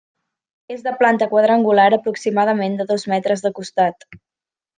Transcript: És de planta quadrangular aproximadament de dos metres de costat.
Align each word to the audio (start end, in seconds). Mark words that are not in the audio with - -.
És 0.75 0.79
de 0.87 0.93
planta 1.01 1.27
quadrangular 1.33 1.85
aproximadament 1.99 2.79
de 2.81 2.89
dos 2.93 3.07
metres 3.13 3.45
de 3.45 3.53
costat. 3.61 4.11